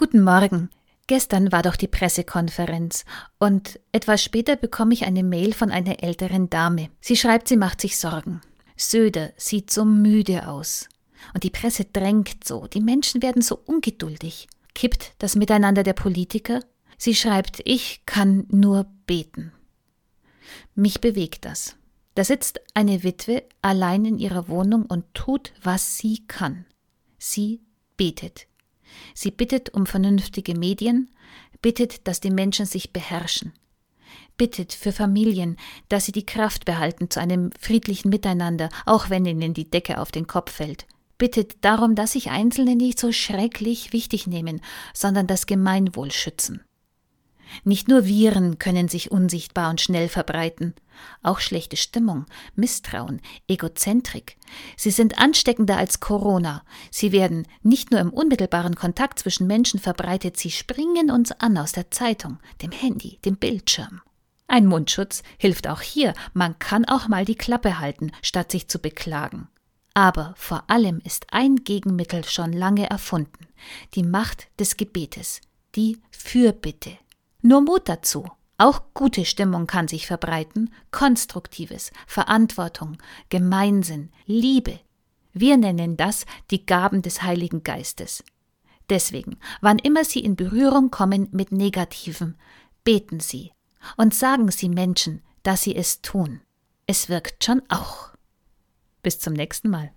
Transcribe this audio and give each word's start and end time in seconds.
Guten 0.00 0.24
Morgen. 0.24 0.70
Gestern 1.08 1.52
war 1.52 1.60
doch 1.60 1.76
die 1.76 1.86
Pressekonferenz 1.86 3.04
und 3.38 3.78
etwas 3.92 4.24
später 4.24 4.56
bekomme 4.56 4.94
ich 4.94 5.04
eine 5.04 5.22
Mail 5.22 5.52
von 5.52 5.70
einer 5.70 6.02
älteren 6.02 6.48
Dame. 6.48 6.88
Sie 7.02 7.18
schreibt, 7.18 7.48
sie 7.48 7.58
macht 7.58 7.82
sich 7.82 7.98
Sorgen. 7.98 8.40
Söder 8.78 9.34
sieht 9.36 9.70
so 9.70 9.84
müde 9.84 10.48
aus. 10.48 10.88
Und 11.34 11.44
die 11.44 11.50
Presse 11.50 11.84
drängt 11.84 12.44
so, 12.44 12.66
die 12.66 12.80
Menschen 12.80 13.20
werden 13.20 13.42
so 13.42 13.60
ungeduldig. 13.66 14.48
Kippt 14.74 15.12
das 15.18 15.36
Miteinander 15.36 15.82
der 15.82 15.92
Politiker? 15.92 16.60
Sie 16.96 17.14
schreibt, 17.14 17.60
ich 17.66 18.06
kann 18.06 18.46
nur 18.48 18.86
beten. 19.04 19.52
Mich 20.74 21.02
bewegt 21.02 21.44
das. 21.44 21.76
Da 22.14 22.24
sitzt 22.24 22.58
eine 22.72 23.02
Witwe 23.02 23.42
allein 23.60 24.06
in 24.06 24.18
ihrer 24.18 24.48
Wohnung 24.48 24.86
und 24.86 25.12
tut, 25.12 25.52
was 25.62 25.98
sie 25.98 26.24
kann. 26.26 26.64
Sie 27.18 27.60
betet. 27.98 28.46
Sie 29.14 29.30
bittet 29.30 29.70
um 29.74 29.86
vernünftige 29.86 30.54
Medien, 30.54 31.10
bittet, 31.62 32.06
dass 32.06 32.20
die 32.20 32.30
Menschen 32.30 32.66
sich 32.66 32.92
beherrschen, 32.92 33.52
bittet 34.36 34.72
für 34.72 34.92
Familien, 34.92 35.56
dass 35.88 36.06
sie 36.06 36.12
die 36.12 36.26
Kraft 36.26 36.64
behalten 36.64 37.10
zu 37.10 37.20
einem 37.20 37.50
friedlichen 37.58 38.08
Miteinander, 38.08 38.68
auch 38.86 39.10
wenn 39.10 39.26
ihnen 39.26 39.54
die 39.54 39.70
Decke 39.70 39.98
auf 39.98 40.12
den 40.12 40.26
Kopf 40.26 40.52
fällt, 40.52 40.86
bittet 41.18 41.64
darum, 41.64 41.94
dass 41.94 42.12
sich 42.12 42.30
Einzelne 42.30 42.76
nicht 42.76 42.98
so 42.98 43.12
schrecklich 43.12 43.92
wichtig 43.92 44.26
nehmen, 44.26 44.60
sondern 44.94 45.26
das 45.26 45.46
Gemeinwohl 45.46 46.10
schützen. 46.10 46.62
Nicht 47.64 47.88
nur 47.88 48.04
Viren 48.04 48.58
können 48.58 48.88
sich 48.88 49.10
unsichtbar 49.10 49.70
und 49.70 49.80
schnell 49.80 50.08
verbreiten, 50.08 50.74
auch 51.22 51.40
schlechte 51.40 51.76
Stimmung, 51.76 52.26
Misstrauen, 52.54 53.20
Egozentrik. 53.48 54.36
Sie 54.76 54.90
sind 54.90 55.18
ansteckender 55.18 55.76
als 55.76 56.00
Corona. 56.00 56.62
Sie 56.90 57.12
werden 57.12 57.46
nicht 57.62 57.90
nur 57.90 58.00
im 58.00 58.12
unmittelbaren 58.12 58.74
Kontakt 58.74 59.18
zwischen 59.18 59.46
Menschen 59.46 59.80
verbreitet, 59.80 60.36
sie 60.36 60.50
springen 60.50 61.10
uns 61.10 61.32
an 61.32 61.56
aus 61.58 61.72
der 61.72 61.90
Zeitung, 61.90 62.38
dem 62.62 62.72
Handy, 62.72 63.18
dem 63.24 63.36
Bildschirm. 63.36 64.00
Ein 64.46 64.66
Mundschutz 64.66 65.22
hilft 65.38 65.68
auch 65.68 65.80
hier, 65.80 66.12
man 66.34 66.58
kann 66.58 66.84
auch 66.84 67.06
mal 67.06 67.24
die 67.24 67.36
Klappe 67.36 67.78
halten, 67.78 68.10
statt 68.20 68.50
sich 68.50 68.68
zu 68.68 68.80
beklagen. 68.80 69.48
Aber 69.94 70.34
vor 70.36 70.64
allem 70.68 71.00
ist 71.04 71.26
ein 71.30 71.56
Gegenmittel 71.56 72.24
schon 72.24 72.52
lange 72.52 72.88
erfunden, 72.88 73.46
die 73.94 74.02
Macht 74.02 74.48
des 74.58 74.76
Gebetes, 74.76 75.40
die 75.76 75.98
Fürbitte. 76.10 76.96
Nur 77.42 77.62
Mut 77.62 77.88
dazu. 77.88 78.26
Auch 78.58 78.82
gute 78.92 79.24
Stimmung 79.24 79.66
kann 79.66 79.88
sich 79.88 80.06
verbreiten, 80.06 80.70
Konstruktives, 80.90 81.92
Verantwortung, 82.06 82.98
Gemeinsinn, 83.30 84.10
Liebe. 84.26 84.80
Wir 85.32 85.56
nennen 85.56 85.96
das 85.96 86.26
die 86.50 86.66
Gaben 86.66 87.00
des 87.00 87.22
Heiligen 87.22 87.62
Geistes. 87.62 88.22
Deswegen, 88.90 89.38
wann 89.60 89.78
immer 89.78 90.04
Sie 90.04 90.20
in 90.20 90.36
Berührung 90.36 90.90
kommen 90.90 91.28
mit 91.30 91.52
Negativen, 91.52 92.36
beten 92.84 93.20
Sie 93.20 93.52
und 93.96 94.14
sagen 94.14 94.50
Sie 94.50 94.68
Menschen, 94.68 95.22
dass 95.42 95.62
Sie 95.62 95.74
es 95.74 96.02
tun. 96.02 96.40
Es 96.86 97.08
wirkt 97.08 97.44
schon 97.44 97.62
auch. 97.68 98.10
Bis 99.02 99.18
zum 99.20 99.32
nächsten 99.32 99.70
Mal. 99.70 99.92